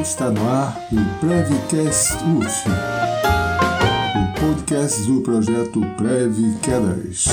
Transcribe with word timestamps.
Está 0.00 0.30
no 0.30 0.48
ar 0.48 0.78
o 0.90 1.20
Prevcast 1.20 2.14
UF, 2.24 2.68
o 4.16 4.40
podcast 4.40 5.02
do 5.02 5.20
projeto 5.20 5.80
Prev 5.98 6.58
Quedas. 6.62 7.26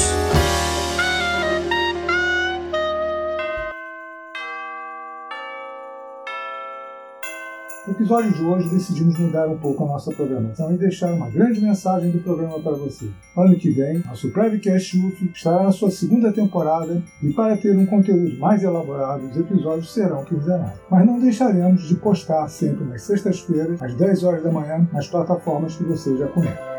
No 7.87 7.93
episódio 7.93 8.33
de 8.33 8.43
hoje 8.43 8.67
decidimos 8.67 9.17
mudar 9.17 9.47
um 9.47 9.57
pouco 9.57 9.85
a 9.85 9.87
nossa 9.87 10.11
programação 10.11 10.73
e 10.73 10.77
deixar 10.77 11.13
uma 11.13 11.29
grande 11.29 11.61
mensagem 11.61 12.11
do 12.11 12.19
programa 12.19 12.59
para 12.59 12.73
você. 12.73 13.09
Ano 13.35 13.55
que 13.55 13.69
vem, 13.71 13.99
nosso 13.99 14.29
Prevcast 14.29 14.99
UF 14.99 15.31
estará 15.33 15.63
na 15.63 15.71
sua 15.71 15.89
segunda 15.89 16.33
temporada 16.33 17.01
e 17.23 17.31
para 17.31 17.55
ter 17.55 17.77
um 17.77 17.85
conteúdo 17.85 18.37
mais 18.39 18.61
elaborado, 18.61 19.27
os 19.27 19.37
episódios 19.37 19.93
serão 19.93 20.25
quinzenais. 20.25 20.77
Mas 20.91 21.05
não 21.05 21.17
deixaremos 21.17 21.87
de 21.87 21.95
postar 21.95 22.49
sempre 22.49 22.83
nas 22.83 23.03
sextas-feiras, 23.03 23.81
às 23.81 23.95
10 23.95 24.23
horas 24.25 24.43
da 24.43 24.51
manhã, 24.51 24.85
nas 24.91 25.07
plataformas 25.07 25.77
que 25.77 25.85
você 25.85 26.17
já 26.17 26.27
conhece. 26.27 26.76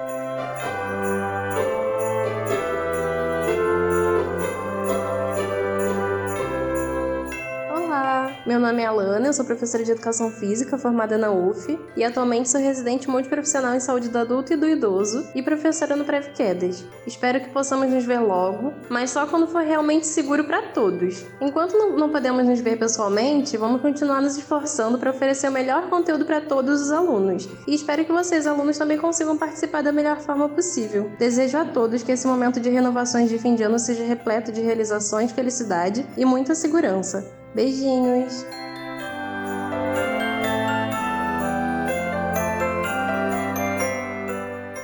Meu 8.48 8.58
nome 8.58 8.80
é 8.80 8.86
Alana, 8.86 9.26
eu 9.26 9.32
sou 9.34 9.44
professora 9.44 9.84
de 9.84 9.90
Educação 9.90 10.30
Física 10.30 10.78
formada 10.78 11.18
na 11.18 11.30
UF 11.30 11.78
e 11.94 12.02
atualmente 12.02 12.48
sou 12.48 12.58
residente 12.58 13.06
multiprofissional 13.06 13.74
em 13.74 13.80
saúde 13.80 14.08
do 14.08 14.16
adulto 14.16 14.54
e 14.54 14.56
do 14.56 14.66
idoso 14.66 15.22
e 15.34 15.42
professora 15.42 15.94
no 15.94 16.02
Prevquedas. 16.02 16.82
Espero 17.06 17.42
que 17.42 17.50
possamos 17.50 17.90
nos 17.90 18.06
ver 18.06 18.20
logo, 18.20 18.72
mas 18.88 19.10
só 19.10 19.26
quando 19.26 19.46
for 19.46 19.62
realmente 19.62 20.06
seguro 20.06 20.44
para 20.44 20.62
todos. 20.62 21.26
Enquanto 21.42 21.76
não 21.76 22.08
podemos 22.08 22.46
nos 22.46 22.58
ver 22.58 22.78
pessoalmente, 22.78 23.54
vamos 23.58 23.82
continuar 23.82 24.22
nos 24.22 24.38
esforçando 24.38 24.98
para 24.98 25.10
oferecer 25.10 25.50
o 25.50 25.52
melhor 25.52 25.90
conteúdo 25.90 26.24
para 26.24 26.40
todos 26.40 26.80
os 26.80 26.90
alunos 26.90 27.46
e 27.66 27.74
espero 27.74 28.02
que 28.02 28.12
vocês, 28.12 28.46
alunos, 28.46 28.78
também 28.78 28.96
consigam 28.96 29.36
participar 29.36 29.82
da 29.82 29.92
melhor 29.92 30.20
forma 30.20 30.48
possível. 30.48 31.12
Desejo 31.18 31.58
a 31.58 31.66
todos 31.66 32.02
que 32.02 32.12
esse 32.12 32.26
momento 32.26 32.60
de 32.60 32.70
renovações 32.70 33.28
de 33.28 33.38
fim 33.38 33.54
de 33.54 33.62
ano 33.62 33.78
seja 33.78 34.04
repleto 34.04 34.50
de 34.50 34.62
realizações, 34.62 35.32
felicidade 35.32 36.06
e 36.16 36.24
muita 36.24 36.54
segurança. 36.54 37.37
Beijinhos! 37.54 38.44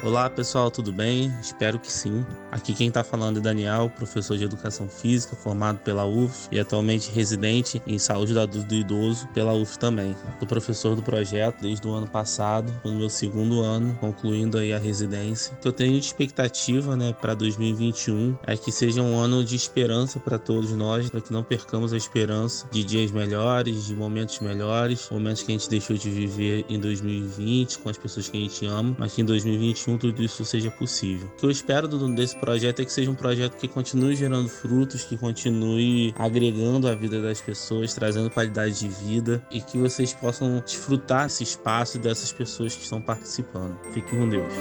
Olá 0.04 0.28
pessoal, 0.28 0.70
tudo 0.70 0.92
bem? 0.92 1.32
Espero 1.40 1.78
que 1.78 1.90
sim. 1.90 2.26
Aqui 2.52 2.74
quem 2.74 2.88
está 2.88 3.02
falando 3.02 3.38
é 3.38 3.40
Daniel, 3.40 3.90
professor 3.96 4.36
de 4.36 4.44
Educação 4.44 4.86
Física, 4.86 5.34
formado 5.34 5.78
pela 5.78 6.04
UF 6.04 6.46
e 6.52 6.60
atualmente 6.60 7.10
residente 7.10 7.80
em 7.86 7.98
Saúde 7.98 8.34
do 8.34 8.74
Idoso 8.74 9.26
pela 9.28 9.54
UF 9.54 9.78
também. 9.78 10.14
Sou 10.38 10.46
professor 10.46 10.94
do 10.94 11.02
projeto 11.02 11.62
desde 11.62 11.88
o 11.88 11.90
ano 11.90 12.06
passado, 12.06 12.70
no 12.84 12.92
meu 12.92 13.08
segundo 13.08 13.62
ano, 13.62 13.96
concluindo 13.98 14.58
aí 14.58 14.74
a 14.74 14.78
residência. 14.78 15.54
O 15.54 15.56
que 15.56 15.68
eu 15.68 15.72
tenho 15.72 15.98
de 15.98 16.04
expectativa 16.04 16.94
né, 16.94 17.14
para 17.18 17.32
2021 17.32 18.36
é 18.46 18.58
que 18.58 18.70
seja 18.70 19.00
um 19.00 19.18
ano 19.18 19.42
de 19.42 19.56
esperança 19.56 20.20
para 20.20 20.38
todos 20.38 20.70
nós, 20.72 21.08
para 21.08 21.22
que 21.22 21.32
não 21.32 21.42
percamos 21.42 21.94
a 21.94 21.96
esperança 21.96 22.68
de 22.70 22.84
dias 22.84 23.10
melhores, 23.10 23.86
de 23.86 23.96
momentos 23.96 24.38
melhores, 24.40 25.08
momentos 25.10 25.42
que 25.42 25.50
a 25.50 25.54
gente 25.56 25.70
deixou 25.70 25.96
de 25.96 26.10
viver 26.10 26.66
em 26.68 26.78
2020 26.78 27.78
com 27.78 27.88
as 27.88 27.96
pessoas 27.96 28.28
que 28.28 28.36
a 28.36 28.40
gente 28.40 28.66
ama, 28.66 28.94
mas 28.98 29.14
que 29.14 29.22
em 29.22 29.24
2021 29.24 29.93
tudo 29.98 30.22
isso 30.22 30.44
seja 30.44 30.70
possível. 30.70 31.28
O 31.28 31.36
que 31.36 31.46
eu 31.46 31.50
espero 31.50 31.86
desse 32.14 32.36
projeto 32.36 32.80
é 32.80 32.84
que 32.84 32.92
seja 32.92 33.10
um 33.10 33.14
projeto 33.14 33.56
que 33.56 33.68
continue 33.68 34.16
gerando 34.16 34.48
frutos, 34.48 35.04
que 35.04 35.16
continue 35.16 36.14
agregando 36.18 36.88
a 36.88 36.94
vida 36.94 37.20
das 37.20 37.40
pessoas, 37.40 37.94
trazendo 37.94 38.30
qualidade 38.30 38.78
de 38.78 38.88
vida 38.88 39.42
e 39.50 39.60
que 39.60 39.78
vocês 39.78 40.12
possam 40.12 40.62
desfrutar 40.64 41.24
desse 41.24 41.42
espaço 41.42 41.98
dessas 41.98 42.32
pessoas 42.32 42.74
que 42.74 42.82
estão 42.82 43.00
participando. 43.00 43.76
Fiquem 43.92 44.18
com 44.18 44.28
Deus. 44.28 44.52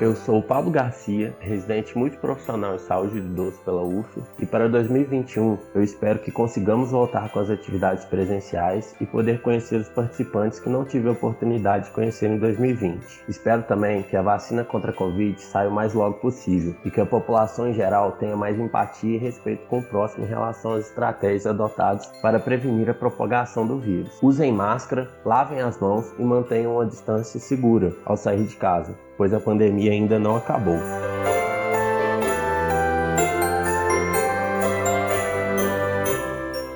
Eu 0.00 0.16
sou 0.16 0.38
o 0.38 0.42
Pablo 0.42 0.70
Garcia, 0.70 1.36
residente 1.40 1.96
multiprofissional 1.98 2.74
em 2.74 2.78
saúde 2.78 3.20
de 3.20 3.26
idoso 3.26 3.60
pela 3.66 3.82
UF, 3.82 4.22
e 4.38 4.46
para 4.46 4.66
2021 4.66 5.58
eu 5.74 5.82
espero 5.82 6.20
que 6.20 6.32
consigamos 6.32 6.90
voltar 6.90 7.30
com 7.30 7.38
as 7.38 7.50
atividades 7.50 8.06
presenciais 8.06 8.96
e 8.98 9.04
poder 9.04 9.42
conhecer 9.42 9.76
os 9.76 9.90
participantes 9.90 10.58
que 10.58 10.70
não 10.70 10.86
tive 10.86 11.10
a 11.10 11.12
oportunidade 11.12 11.84
de 11.84 11.90
conhecer 11.90 12.30
em 12.30 12.38
2020. 12.38 13.24
Espero 13.28 13.62
também 13.64 14.02
que 14.02 14.16
a 14.16 14.22
vacina 14.22 14.64
contra 14.64 14.90
a 14.90 14.94
Covid 14.94 15.38
saia 15.38 15.68
o 15.68 15.72
mais 15.72 15.92
logo 15.92 16.14
possível 16.14 16.74
e 16.82 16.90
que 16.90 17.02
a 17.02 17.04
população 17.04 17.68
em 17.68 17.74
geral 17.74 18.12
tenha 18.12 18.34
mais 18.34 18.58
empatia 18.58 19.16
e 19.16 19.18
respeito 19.18 19.66
com 19.66 19.80
o 19.80 19.84
próximo 19.84 20.24
em 20.24 20.28
relação 20.28 20.72
às 20.72 20.86
estratégias 20.86 21.46
adotadas 21.46 22.06
para 22.22 22.40
prevenir 22.40 22.88
a 22.88 22.94
propagação 22.94 23.66
do 23.66 23.78
vírus. 23.78 24.18
Usem 24.22 24.50
máscara, 24.50 25.10
lavem 25.26 25.60
as 25.60 25.78
mãos 25.78 26.10
e 26.18 26.22
mantenham 26.22 26.76
uma 26.76 26.86
distância 26.86 27.38
segura 27.38 27.92
ao 28.06 28.16
sair 28.16 28.44
de 28.44 28.56
casa 28.56 28.96
pois 29.20 29.34
a 29.34 29.38
pandemia 29.38 29.92
ainda 29.92 30.18
não 30.18 30.34
acabou. 30.34 30.78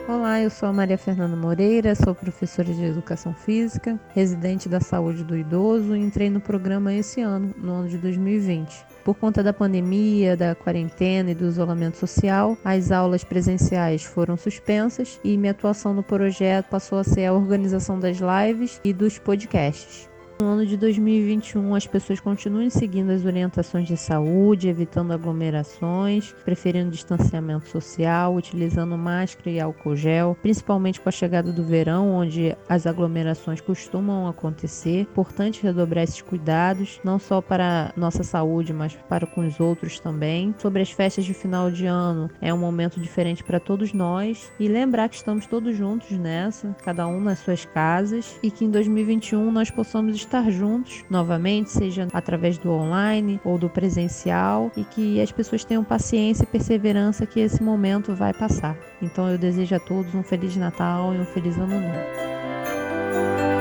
Olá, 0.06 0.42
eu 0.42 0.50
sou 0.50 0.68
a 0.68 0.72
Maria 0.74 0.98
Fernanda 0.98 1.34
Moreira, 1.34 1.94
sou 1.94 2.14
professora 2.14 2.70
de 2.70 2.84
Educação 2.84 3.32
Física, 3.32 3.98
residente 4.10 4.68
da 4.68 4.78
Saúde 4.78 5.24
do 5.24 5.34
Idoso 5.34 5.96
e 5.96 6.00
entrei 6.00 6.28
no 6.28 6.38
programa 6.38 6.92
esse 6.92 7.22
ano, 7.22 7.54
no 7.56 7.72
ano 7.72 7.88
de 7.88 7.96
2020. 7.96 8.84
Por 9.02 9.14
conta 9.14 9.42
da 9.42 9.54
pandemia, 9.54 10.36
da 10.36 10.54
quarentena 10.54 11.30
e 11.30 11.34
do 11.34 11.46
isolamento 11.46 11.96
social, 11.96 12.58
as 12.62 12.92
aulas 12.92 13.24
presenciais 13.24 14.04
foram 14.04 14.36
suspensas 14.36 15.18
e 15.24 15.38
minha 15.38 15.52
atuação 15.52 15.94
no 15.94 16.02
projeto 16.02 16.66
passou 16.66 16.98
a 16.98 17.04
ser 17.04 17.24
a 17.24 17.32
organização 17.32 17.98
das 17.98 18.18
lives 18.18 18.82
e 18.84 18.92
dos 18.92 19.18
podcasts. 19.18 20.12
No 20.40 20.48
ano 20.48 20.66
de 20.66 20.76
2021, 20.76 21.76
as 21.76 21.86
pessoas 21.86 22.18
continuem 22.18 22.68
seguindo 22.68 23.10
as 23.10 23.24
orientações 23.24 23.86
de 23.86 23.96
saúde, 23.96 24.68
evitando 24.68 25.12
aglomerações, 25.12 26.34
preferindo 26.44 26.90
distanciamento 26.90 27.68
social, 27.68 28.34
utilizando 28.34 28.98
máscara 28.98 29.50
e 29.50 29.60
álcool 29.60 29.94
gel, 29.94 30.36
principalmente 30.42 31.00
com 31.00 31.08
a 31.08 31.12
chegada 31.12 31.52
do 31.52 31.62
verão, 31.62 32.10
onde 32.10 32.56
as 32.68 32.84
aglomerações 32.84 33.60
costumam 33.60 34.26
acontecer. 34.26 35.02
Importante 35.02 35.62
redobrar 35.62 36.02
esses 36.02 36.20
cuidados, 36.20 37.00
não 37.04 37.20
só 37.20 37.40
para 37.40 37.92
nossa 37.96 38.24
saúde, 38.24 38.72
mas 38.72 38.96
para 39.08 39.28
com 39.28 39.46
os 39.46 39.60
outros 39.60 40.00
também. 40.00 40.52
Sobre 40.58 40.82
as 40.82 40.90
festas 40.90 41.24
de 41.24 41.32
final 41.32 41.70
de 41.70 41.86
ano, 41.86 42.28
é 42.40 42.52
um 42.52 42.58
momento 42.58 43.00
diferente 43.00 43.44
para 43.44 43.60
todos 43.60 43.92
nós 43.92 44.50
e 44.58 44.66
lembrar 44.66 45.08
que 45.08 45.14
estamos 45.14 45.46
todos 45.46 45.76
juntos 45.76 46.10
nessa, 46.10 46.74
cada 46.82 47.06
um 47.06 47.20
nas 47.20 47.38
suas 47.38 47.64
casas, 47.64 48.36
e 48.42 48.50
que 48.50 48.64
em 48.64 48.70
2021 48.70 49.52
nós 49.52 49.70
possamos 49.70 50.23
estar 50.24 50.50
juntos 50.50 51.04
novamente, 51.08 51.70
seja 51.70 52.08
através 52.12 52.58
do 52.58 52.70
online 52.70 53.40
ou 53.44 53.58
do 53.58 53.68
presencial, 53.68 54.70
e 54.76 54.84
que 54.84 55.20
as 55.20 55.30
pessoas 55.30 55.64
tenham 55.64 55.84
paciência 55.84 56.44
e 56.44 56.46
perseverança 56.46 57.26
que 57.26 57.40
esse 57.40 57.62
momento 57.62 58.14
vai 58.14 58.32
passar. 58.32 58.76
Então 59.00 59.28
eu 59.28 59.38
desejo 59.38 59.74
a 59.74 59.80
todos 59.80 60.14
um 60.14 60.22
feliz 60.22 60.56
Natal 60.56 61.14
e 61.14 61.18
um 61.18 61.24
feliz 61.24 61.56
Ano 61.56 61.80
Novo. 61.80 63.53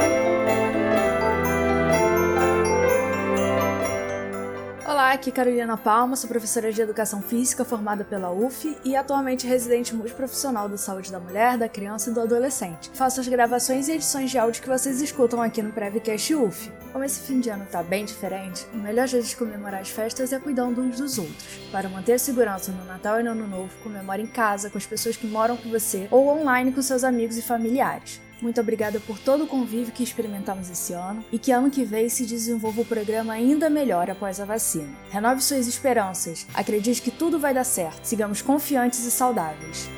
Aqui 5.14 5.32
Carolina 5.32 5.78
Palma, 5.78 6.16
sou 6.16 6.28
professora 6.28 6.74
de 6.74 6.82
Educação 6.82 7.22
Física 7.22 7.64
formada 7.64 8.04
pela 8.04 8.32
UF 8.32 8.76
e 8.84 8.96
atualmente 8.96 9.46
residente 9.46 9.94
multiprofissional 9.94 10.68
da 10.68 10.76
saúde 10.76 11.12
da 11.12 11.20
mulher, 11.20 11.56
da 11.56 11.70
criança 11.70 12.10
e 12.10 12.14
do 12.14 12.22
adolescente. 12.22 12.90
Faço 12.96 13.22
as 13.22 13.28
gravações 13.28 13.88
e 13.88 13.92
edições 13.92 14.32
de 14.32 14.40
áudio 14.40 14.64
que 14.64 14.68
vocês 14.68 15.02
escutam 15.04 15.40
aqui 15.40 15.62
no 15.62 15.72
Prevcast 15.72 16.34
UF. 16.34 16.72
Como 16.92 17.04
esse 17.04 17.20
fim 17.20 17.40
de 17.40 17.50
ano 17.50 17.68
tá 17.72 17.84
bem 17.84 18.06
diferente, 18.06 18.66
o 18.74 18.78
melhor 18.78 19.08
jeito 19.08 19.28
de 19.28 19.36
comemorar 19.36 19.82
as 19.82 19.90
festas 19.90 20.34
é 20.34 20.40
cuidando 20.40 20.82
uns 20.82 20.98
dos 20.98 21.20
outros. 21.20 21.60
Para 21.72 21.88
manter 21.90 22.20
segurança 22.20 22.72
no 22.72 22.84
Natal 22.86 23.20
e 23.20 23.24
no 23.24 23.32
Ano 23.32 23.48
Novo, 23.48 23.72
comemore 23.84 24.24
em 24.24 24.28
casa, 24.28 24.72
com 24.72 24.80
as 24.80 24.86
pessoas 24.86 25.16
que 25.16 25.28
moram 25.28 25.56
com 25.56 25.70
você 25.70 26.08
ou 26.10 26.28
online 26.28 26.72
com 26.72 26.82
seus 26.82 27.04
amigos 27.04 27.38
e 27.38 27.42
familiares. 27.44 28.20
Muito 28.44 28.60
obrigada 28.60 29.00
por 29.00 29.18
todo 29.18 29.46
o 29.46 29.48
convívio 29.48 29.94
que 29.94 30.04
experimentamos 30.04 30.70
esse 30.70 30.92
ano 30.92 31.24
e 31.32 31.40
que 31.40 31.50
ano 31.50 31.72
que 31.72 31.86
vem 31.86 32.10
se 32.10 32.26
desenvolva 32.26 32.82
o 32.82 32.86
programa 32.86 33.32
ainda 33.32 33.70
melhor 33.70 34.10
após 34.10 34.38
a 34.38 34.44
vacina. 34.44 34.94
Renove 35.10 35.42
suas 35.42 35.66
esperanças, 35.66 36.46
acredite 36.54 37.02
que 37.02 37.10
tudo 37.10 37.40
vai 37.40 37.54
dar 37.54 37.64
certo, 37.64 38.04
sigamos 38.04 38.42
confiantes 38.42 39.06
e 39.06 39.12
saudáveis. 39.12 39.90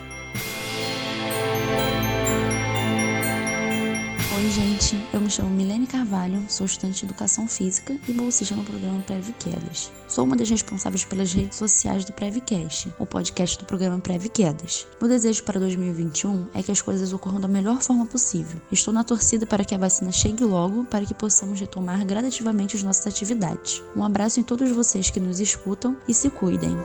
Oi, 4.46 4.52
gente. 4.52 4.96
Eu 5.12 5.20
me 5.20 5.28
chamo 5.28 5.50
Milene 5.50 5.88
Carvalho, 5.88 6.46
sou 6.48 6.68
estudante 6.68 7.00
de 7.00 7.06
Educação 7.06 7.48
Física 7.48 7.98
e 8.08 8.14
bolsista 8.14 8.56
no 8.56 8.64
programa 8.64 9.02
Prevquedas. 9.02 9.92
Sou 10.08 10.24
uma 10.24 10.36
das 10.36 10.48
responsáveis 10.48 11.04
pelas 11.04 11.34
redes 11.34 11.58
sociais 11.58 12.06
do 12.06 12.14
Prevcast, 12.14 12.94
o 13.00 13.08
podcast 13.08 13.58
do 13.58 13.66
programa 13.66 13.98
Prevquedas. 13.98 14.86
Meu 15.02 15.10
desejo 15.10 15.44
para 15.46 15.60
2021 15.60 16.46
é 16.54 16.62
que 16.62 16.72
as 16.72 16.80
coisas 16.80 17.12
ocorram 17.12 17.42
da 17.42 17.48
melhor 17.48 17.82
forma 17.82 18.06
possível. 18.06 18.62
Estou 18.72 18.94
na 18.94 19.04
torcida 19.04 19.48
para 19.48 19.66
que 19.66 19.74
a 19.74 19.80
vacina 19.80 20.12
chegue 20.12 20.44
logo 20.44 20.86
para 20.86 21.08
que 21.08 21.16
possamos 21.16 21.60
retomar 21.60 22.06
gradativamente 22.06 22.76
as 22.76 22.84
nossas 22.84 23.08
atividades. 23.08 23.82
Um 23.96 24.04
abraço 24.04 24.40
em 24.40 24.44
todos 24.44 24.70
vocês 24.70 25.10
que 25.10 25.20
nos 25.20 25.40
escutam 25.40 25.98
e 26.08 26.14
se 26.14 26.30
cuidem. 26.30 26.78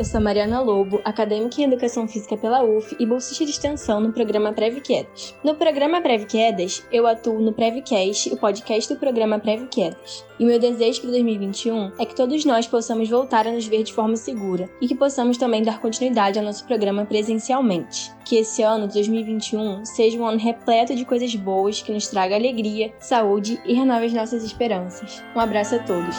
Eu 0.00 0.04
sou 0.04 0.18
Mariana 0.18 0.62
Lobo, 0.62 0.98
acadêmica 1.04 1.60
em 1.60 1.64
Educação 1.64 2.08
Física 2.08 2.34
pela 2.34 2.64
UF 2.64 2.96
e 2.98 3.04
bolsista 3.04 3.44
de 3.44 3.50
extensão 3.50 4.00
no 4.00 4.10
programa 4.14 4.50
Quedas. 4.54 5.34
No 5.44 5.54
programa 5.54 6.00
Quedas, 6.00 6.82
eu 6.90 7.06
atuo 7.06 7.38
no 7.38 7.52
Prevcast, 7.52 8.32
o 8.32 8.36
podcast 8.38 8.94
do 8.94 8.98
programa 8.98 9.38
Quedas. 9.70 10.24
E 10.38 10.44
meu 10.46 10.58
desejo 10.58 11.02
para 11.02 11.10
2021 11.10 11.92
é 11.98 12.06
que 12.06 12.16
todos 12.16 12.46
nós 12.46 12.66
possamos 12.66 13.10
voltar 13.10 13.46
a 13.46 13.52
nos 13.52 13.66
ver 13.66 13.82
de 13.82 13.92
forma 13.92 14.16
segura 14.16 14.70
e 14.80 14.88
que 14.88 14.94
possamos 14.94 15.36
também 15.36 15.62
dar 15.62 15.82
continuidade 15.82 16.38
ao 16.38 16.44
nosso 16.46 16.64
programa 16.64 17.04
presencialmente. 17.04 18.10
Que 18.24 18.36
esse 18.36 18.62
ano, 18.62 18.88
2021, 18.88 19.84
seja 19.84 20.16
um 20.18 20.24
ano 20.24 20.38
repleto 20.38 20.96
de 20.96 21.04
coisas 21.04 21.34
boas 21.34 21.82
que 21.82 21.92
nos 21.92 22.08
traga 22.08 22.36
alegria, 22.36 22.90
saúde 22.98 23.60
e 23.66 23.74
renove 23.74 24.06
as 24.06 24.14
nossas 24.14 24.44
esperanças. 24.44 25.22
Um 25.36 25.40
abraço 25.40 25.74
a 25.74 25.78
todos. 25.80 26.16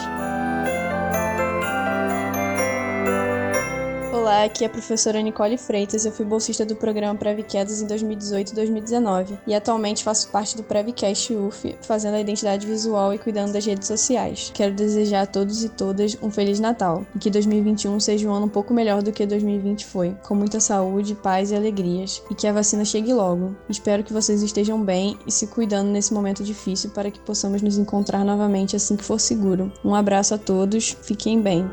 Olá, 4.11 4.43
aqui 4.43 4.65
é 4.65 4.67
a 4.67 4.69
professora 4.69 5.21
Nicole 5.21 5.57
Freitas. 5.57 6.05
Eu 6.05 6.11
fui 6.11 6.25
bolsista 6.25 6.65
do 6.65 6.75
programa 6.75 7.17
Previquedas 7.17 7.81
em 7.81 7.87
2018 7.87 8.51
e 8.51 8.55
2019 8.55 9.39
e 9.47 9.55
atualmente 9.55 10.03
faço 10.03 10.27
parte 10.29 10.57
do 10.57 10.63
Prevcast 10.63 11.33
UF, 11.33 11.77
fazendo 11.81 12.15
a 12.15 12.19
identidade 12.19 12.67
visual 12.67 13.13
e 13.13 13.17
cuidando 13.17 13.53
das 13.53 13.65
redes 13.65 13.87
sociais. 13.87 14.51
Quero 14.53 14.73
desejar 14.73 15.21
a 15.21 15.25
todos 15.25 15.63
e 15.63 15.69
todas 15.69 16.17
um 16.21 16.29
Feliz 16.29 16.59
Natal 16.59 17.05
e 17.15 17.19
que 17.19 17.29
2021 17.29 18.01
seja 18.01 18.27
um 18.27 18.33
ano 18.33 18.47
um 18.47 18.49
pouco 18.49 18.73
melhor 18.73 19.01
do 19.01 19.13
que 19.13 19.25
2020 19.25 19.85
foi, 19.85 20.13
com 20.23 20.35
muita 20.35 20.59
saúde, 20.59 21.15
paz 21.15 21.51
e 21.51 21.55
alegrias, 21.55 22.21
e 22.29 22.35
que 22.35 22.47
a 22.47 22.53
vacina 22.53 22.83
chegue 22.83 23.13
logo. 23.13 23.55
Espero 23.69 24.03
que 24.03 24.11
vocês 24.11 24.43
estejam 24.43 24.83
bem 24.83 25.17
e 25.25 25.31
se 25.31 25.47
cuidando 25.47 25.89
nesse 25.89 26.13
momento 26.13 26.43
difícil 26.43 26.89
para 26.89 27.09
que 27.09 27.19
possamos 27.21 27.61
nos 27.61 27.77
encontrar 27.77 28.25
novamente 28.25 28.75
assim 28.75 28.97
que 28.97 29.05
for 29.05 29.21
seguro. 29.21 29.71
Um 29.85 29.95
abraço 29.95 30.33
a 30.33 30.37
todos, 30.37 30.97
fiquem 31.01 31.41
bem. 31.41 31.65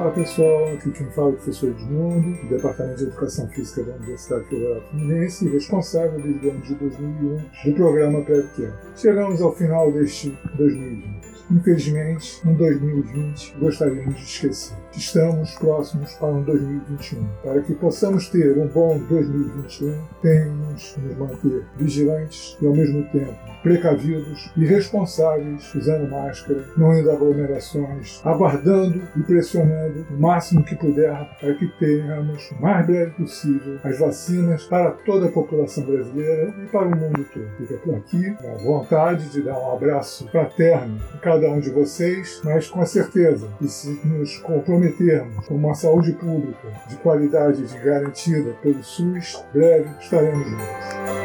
Olá 0.00 0.12
pessoal, 0.12 0.72
aqui 0.72 0.90
quem 0.92 1.06
fala 1.10 1.28
é 1.28 1.32
o 1.32 1.34
professor 1.34 1.68
Edmundo, 1.68 2.34
do 2.40 2.48
Departamento 2.48 2.96
de 2.96 3.04
Educação 3.04 3.46
Física 3.48 3.84
da 3.84 3.96
Universidade 3.96 4.46
Federal 4.46 4.80
Fluminense 4.88 5.44
e 5.44 5.50
responsável 5.50 6.18
desde 6.18 6.46
o 6.46 6.50
ano 6.52 6.60
de 6.62 6.74
2001 6.74 7.70
do 7.70 7.76
programa 7.76 8.22
PrevCare. 8.22 8.72
Chegamos 8.96 9.42
ao 9.42 9.54
final 9.54 9.92
deste 9.92 10.34
2020. 10.56 11.19
Infelizmente, 11.50 12.40
um 12.46 12.54
2020 12.54 13.56
gostaríamos 13.58 14.14
de 14.14 14.22
esquecer. 14.22 14.76
Estamos 14.96 15.52
próximos 15.56 16.12
para 16.14 16.28
um 16.28 16.42
2021. 16.42 17.26
Para 17.42 17.60
que 17.62 17.74
possamos 17.74 18.28
ter 18.28 18.56
um 18.56 18.68
bom 18.68 18.98
2021, 19.08 20.04
temos 20.22 20.92
que 20.92 21.00
nos 21.00 21.16
manter 21.16 21.64
vigilantes 21.76 22.56
e, 22.60 22.66
ao 22.66 22.74
mesmo 22.74 23.02
tempo, 23.10 23.36
precavidos 23.62 24.50
e 24.56 24.64
responsáveis, 24.64 25.74
usando 25.74 26.10
máscara, 26.10 26.64
não 26.76 26.96
indo 26.96 27.10
a 27.10 27.14
aglomerações, 27.14 28.20
aguardando 28.24 29.02
e 29.16 29.22
pressionando 29.22 30.06
o 30.10 30.20
máximo 30.20 30.64
que 30.64 30.76
puder 30.76 31.36
para 31.40 31.54
que 31.54 31.66
tenhamos 31.78 32.50
o 32.50 32.62
mais 32.62 32.86
breve 32.86 33.10
possível 33.12 33.78
as 33.82 33.98
vacinas 33.98 34.64
para 34.64 34.90
toda 34.90 35.26
a 35.26 35.32
população 35.32 35.84
brasileira 35.84 36.54
e 36.62 36.66
para 36.66 36.86
o 36.86 36.96
mundo 36.96 37.24
todo. 37.32 37.48
Fica 37.58 37.74
por 37.78 37.94
aqui 37.94 38.36
a 38.44 38.64
vontade 38.64 39.28
de 39.30 39.42
dar 39.42 39.58
um 39.58 39.72
abraço 39.72 40.28
fraterno 40.28 41.00
a 41.14 41.18
cada 41.18 41.39
um 41.48 41.60
de 41.60 41.70
vocês, 41.70 42.40
mas 42.44 42.68
com 42.68 42.84
certeza 42.84 43.48
que 43.58 43.68
se 43.68 43.88
nos 44.04 44.36
comprometermos 44.38 45.46
com 45.46 45.54
uma 45.54 45.74
saúde 45.74 46.12
pública 46.12 46.68
de 46.88 46.96
qualidade 46.96 47.62
e 47.64 47.84
garantida 47.84 48.52
pelo 48.62 48.82
SUS, 48.82 49.42
breve 49.52 49.88
estaremos 50.00 50.48
juntos. 50.48 51.19